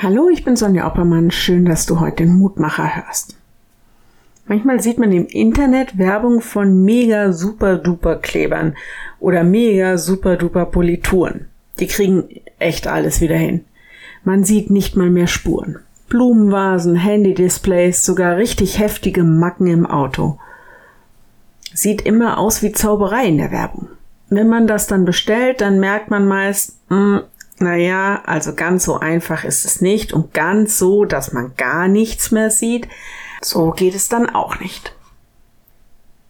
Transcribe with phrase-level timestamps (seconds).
[0.00, 1.32] Hallo, ich bin Sonja Oppermann.
[1.32, 3.36] Schön, dass du heute den Mutmacher hörst.
[4.46, 8.76] Manchmal sieht man im Internet Werbung von mega super duper Klebern
[9.18, 11.48] oder mega super duper Polituren.
[11.80, 12.28] Die kriegen
[12.60, 13.64] echt alles wieder hin.
[14.22, 15.80] Man sieht nicht mal mehr Spuren.
[16.08, 20.38] Blumenvasen, Handy-Displays, sogar richtig heftige Macken im Auto.
[21.74, 23.88] Sieht immer aus wie Zauberei in der Werbung.
[24.30, 27.22] Wenn man das dann bestellt, dann merkt man meist, mh, hm,
[27.60, 32.30] naja, also ganz so einfach ist es nicht und ganz so, dass man gar nichts
[32.30, 32.88] mehr sieht,
[33.40, 34.94] so geht es dann auch nicht.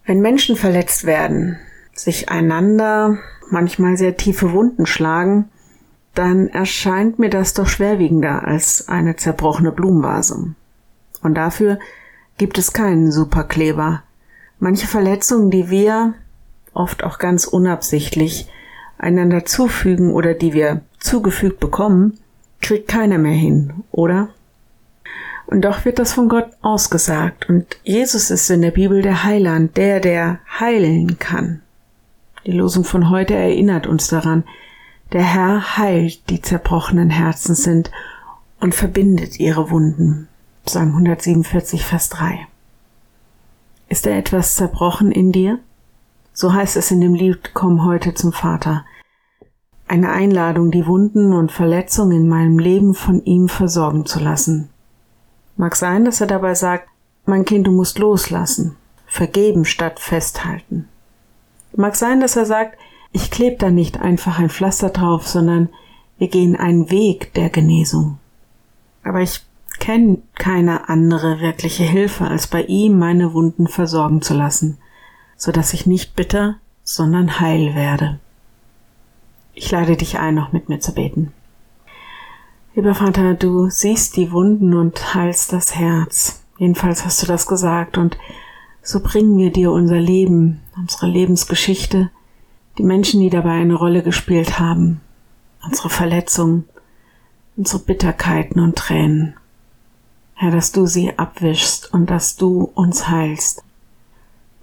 [0.05, 1.59] Wenn Menschen verletzt werden,
[1.93, 3.17] sich einander
[3.49, 5.49] manchmal sehr tiefe Wunden schlagen,
[6.15, 10.55] dann erscheint mir das doch schwerwiegender als eine zerbrochene Blumenvase.
[11.21, 11.79] Und dafür
[12.37, 14.03] gibt es keinen Superkleber.
[14.59, 16.13] Manche Verletzungen, die wir,
[16.73, 18.49] oft auch ganz unabsichtlich,
[18.97, 22.19] einander zufügen oder die wir zugefügt bekommen,
[22.61, 24.29] kriegt keiner mehr hin, oder?
[25.45, 29.77] Und doch wird das von Gott ausgesagt und Jesus ist in der Bibel der Heiland,
[29.77, 31.61] der, der heilen kann.
[32.45, 34.43] Die Losung von heute erinnert uns daran,
[35.11, 37.89] der Herr heilt, die zerbrochenen Herzen sind
[38.59, 40.27] und verbindet ihre Wunden.
[40.65, 42.45] Psalm 147, Vers 3.
[43.87, 45.57] Ist da etwas zerbrochen in dir?
[46.31, 48.85] So heißt es in dem Lied Komm heute zum Vater
[49.89, 54.69] eine Einladung, die Wunden und Verletzungen in meinem Leben von ihm versorgen zu lassen.
[55.57, 56.87] Mag sein, dass er dabei sagt,
[57.25, 58.75] mein Kind, du musst loslassen,
[59.07, 60.87] vergeben statt festhalten.
[61.75, 62.77] Mag sein, dass er sagt,
[63.11, 65.69] ich klebe da nicht einfach ein Pflaster drauf, sondern
[66.17, 68.19] wir gehen einen Weg der Genesung.
[69.03, 69.45] Aber ich
[69.79, 74.77] kenne keine andere wirkliche Hilfe, als bei ihm meine Wunden versorgen zu lassen,
[75.35, 78.19] so dass ich nicht bitter, sondern heil werde.
[79.61, 81.33] Ich lade dich ein, noch mit mir zu beten.
[82.75, 86.43] Lieber Vater, du siehst die Wunden und heilst das Herz.
[86.57, 88.17] Jedenfalls hast du das gesagt und
[88.81, 92.09] so bringen wir dir unser Leben, unsere Lebensgeschichte,
[92.77, 95.01] die Menschen, die dabei eine Rolle gespielt haben,
[95.61, 96.63] unsere Verletzungen,
[97.57, 99.35] unsere Bitterkeiten und Tränen.
[100.35, 103.61] Herr, dass du sie abwischst und dass du uns heilst.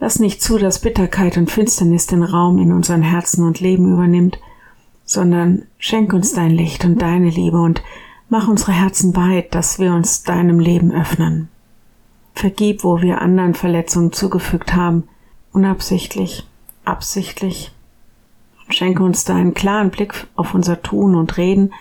[0.01, 4.39] Lass nicht zu, dass Bitterkeit und Finsternis den Raum in unseren Herzen und Leben übernimmt,
[5.07, 7.83] sondern schenk uns dein Licht und deine Liebe und
[8.29, 11.49] mach unsere Herzen weit, dass wir uns deinem Leben öffnen.
[12.35, 15.05] Vergib, wo wir anderen Verletzungen zugefügt haben,
[15.53, 16.47] unabsichtlich,
[16.85, 17.73] absichtlich.
[18.69, 21.73] Schenke uns deinen klaren Blick auf unser Tun und Reden,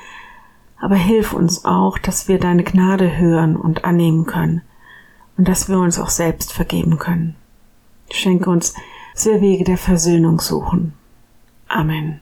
[0.80, 4.62] aber hilf uns auch, dass wir deine Gnade hören und annehmen können
[5.36, 7.36] und dass wir uns auch selbst vergeben können.
[8.12, 8.76] Schenke uns,
[9.16, 10.94] dass wir Wege der Versöhnung suchen.
[11.68, 12.22] Amen.